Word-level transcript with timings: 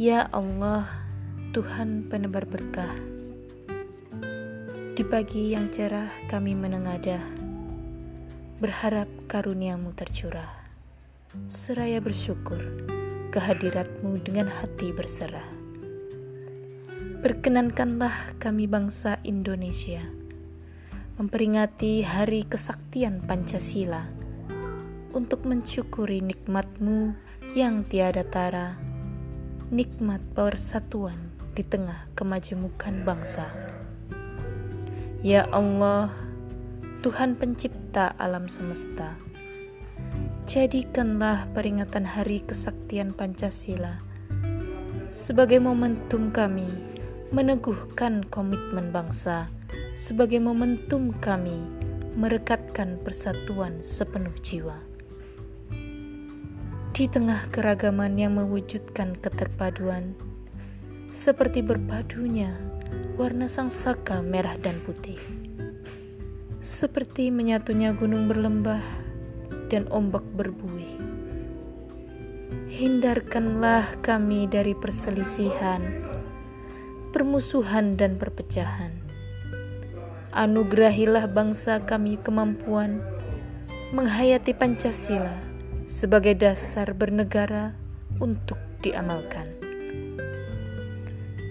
Ya 0.00 0.32
Allah, 0.32 0.88
Tuhan 1.52 2.08
penebar 2.08 2.48
berkah. 2.48 2.88
Di 4.96 5.04
pagi 5.04 5.52
yang 5.52 5.68
cerah 5.68 6.08
kami 6.24 6.56
menengadah, 6.56 7.20
berharap 8.64 9.12
karuniamu 9.28 9.92
tercurah. 9.92 10.48
Seraya 11.52 12.00
bersyukur 12.00 12.88
kehadiratmu 13.28 14.24
dengan 14.24 14.48
hati 14.48 14.88
berserah. 14.88 15.44
Perkenankanlah 17.20 18.40
kami 18.40 18.64
bangsa 18.64 19.20
Indonesia 19.20 20.00
memperingati 21.20 22.08
hari 22.08 22.48
kesaktian 22.48 23.20
Pancasila 23.20 24.08
untuk 25.12 25.44
mensyukuri 25.44 26.24
nikmatmu 26.24 27.12
yang 27.52 27.84
tiada 27.84 28.24
tara, 28.24 28.89
nikmat 29.70 30.18
persatuan 30.34 31.30
di 31.54 31.62
tengah 31.62 32.10
kemajemukan 32.18 33.06
bangsa. 33.06 33.46
Ya 35.22 35.46
Allah, 35.54 36.10
Tuhan 37.06 37.38
pencipta 37.38 38.18
alam 38.18 38.50
semesta, 38.50 39.14
jadikanlah 40.50 41.46
peringatan 41.54 42.02
hari 42.02 42.42
kesaktian 42.42 43.14
Pancasila 43.14 44.10
sebagai 45.10 45.62
momentum 45.62 46.34
kami 46.34 46.66
meneguhkan 47.30 48.26
komitmen 48.26 48.90
bangsa, 48.90 49.50
sebagai 49.94 50.42
momentum 50.42 51.14
kami 51.22 51.62
merekatkan 52.18 52.98
persatuan 53.06 53.78
sepenuh 53.86 54.34
jiwa. 54.42 54.89
Di 57.00 57.08
tengah 57.08 57.48
keragaman 57.48 58.20
yang 58.20 58.36
mewujudkan 58.36 59.16
keterpaduan, 59.24 60.12
seperti 61.08 61.64
berpadunya 61.64 62.52
warna 63.16 63.48
sang 63.48 63.72
saka 63.72 64.20
merah 64.20 64.60
dan 64.60 64.84
putih, 64.84 65.16
seperti 66.60 67.32
menyatunya 67.32 67.96
gunung 67.96 68.28
berlembah 68.28 68.84
dan 69.72 69.88
ombak 69.88 70.20
berbuih. 70.36 71.00
Hindarkanlah 72.68 73.96
kami 74.04 74.44
dari 74.44 74.76
perselisihan, 74.76 76.04
permusuhan, 77.16 77.96
dan 77.96 78.20
perpecahan. 78.20 78.92
Anugerahilah 80.36 81.32
bangsa 81.32 81.80
kami 81.80 82.20
kemampuan 82.20 83.00
menghayati 83.96 84.52
Pancasila 84.52 85.49
sebagai 85.90 86.38
dasar 86.38 86.94
bernegara 86.94 87.74
untuk 88.22 88.62
diamalkan. 88.78 89.50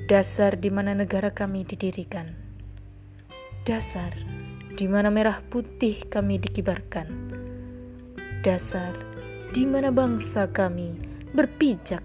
Dasar 0.08 0.56
di 0.56 0.72
mana 0.72 0.96
negara 0.96 1.36
kami 1.36 1.68
didirikan. 1.68 2.32
Dasar 3.68 4.16
di 4.80 4.88
mana 4.88 5.12
merah 5.12 5.44
putih 5.44 6.08
kami 6.08 6.40
dikibarkan. 6.40 7.12
Dasar 8.40 8.96
di 9.52 9.68
mana 9.68 9.92
bangsa 9.92 10.48
kami 10.48 10.96
berpijak 11.36 12.02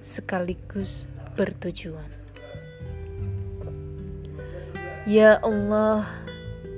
sekaligus 0.00 1.04
bertujuan. 1.36 2.08
Ya 5.04 5.38
Allah, 5.44 6.08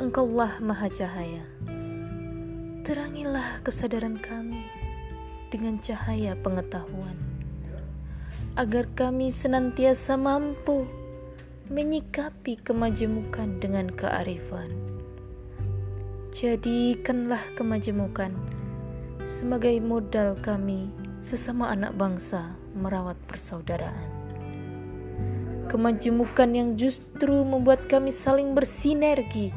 Engkaulah 0.02 0.58
Maha 0.58 0.90
Cahaya. 0.90 1.46
Terangilah 2.84 3.62
kesadaran 3.64 4.20
kami 4.20 4.77
dengan 5.48 5.80
cahaya 5.80 6.36
pengetahuan, 6.38 7.16
agar 8.56 8.88
kami 8.96 9.32
senantiasa 9.32 10.16
mampu 10.16 10.84
menyikapi 11.68 12.56
kemajemukan 12.64 13.60
dengan 13.60 13.92
kearifan. 13.92 14.72
Jadikanlah 16.32 17.42
kemajemukan 17.58 18.32
sebagai 19.28 19.76
modal 19.84 20.38
kami 20.40 20.88
sesama 21.20 21.68
anak 21.68 21.92
bangsa 21.98 22.56
merawat 22.72 23.20
persaudaraan. 23.28 24.08
Kemajemukan 25.68 26.48
yang 26.56 26.80
justru 26.80 27.44
membuat 27.44 27.84
kami 27.92 28.08
saling 28.08 28.56
bersinergi, 28.56 29.52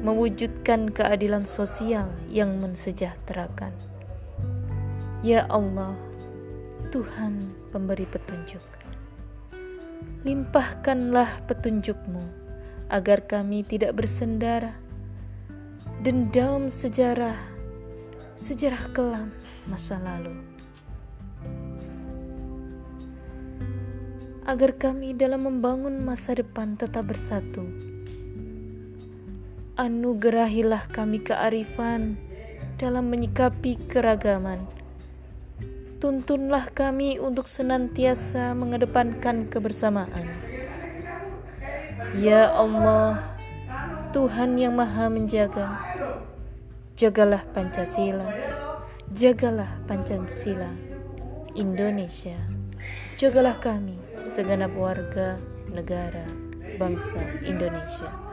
mewujudkan 0.00 0.88
keadilan 0.88 1.44
sosial 1.44 2.08
yang 2.32 2.56
mensejahterakan. 2.62 3.97
Ya 5.18 5.50
Allah, 5.50 5.98
Tuhan 6.94 7.50
pemberi 7.74 8.06
petunjuk. 8.06 8.62
Limpahkanlah 10.22 11.42
petunjukmu 11.50 12.22
agar 12.86 13.26
kami 13.26 13.66
tidak 13.66 13.98
bersendara 13.98 14.78
dendam 16.06 16.70
sejarah, 16.70 17.34
sejarah 18.38 18.94
kelam 18.94 19.34
masa 19.66 19.98
lalu. 19.98 20.38
Agar 24.46 24.78
kami 24.78 25.18
dalam 25.18 25.50
membangun 25.50 25.98
masa 25.98 26.38
depan 26.38 26.78
tetap 26.78 27.10
bersatu. 27.10 27.66
Anugerahilah 29.74 30.86
kami 30.94 31.26
kearifan 31.26 32.14
dalam 32.78 33.10
menyikapi 33.10 33.74
keragaman 33.90 34.77
tuntunlah 35.98 36.70
kami 36.70 37.18
untuk 37.18 37.50
senantiasa 37.50 38.54
mengedepankan 38.54 39.50
kebersamaan. 39.50 40.30
Ya 42.14 42.54
Allah, 42.54 43.34
Tuhan 44.14 44.54
yang 44.62 44.78
Maha 44.78 45.10
Menjaga, 45.10 45.82
jagalah 46.94 47.42
Pancasila, 47.50 48.30
jagalah 49.10 49.82
Pancasila, 49.90 50.70
Indonesia, 51.58 52.38
jagalah 53.18 53.58
kami, 53.58 53.98
segenap 54.22 54.70
warga 54.78 55.42
negara 55.66 56.24
bangsa 56.78 57.42
Indonesia. 57.42 58.27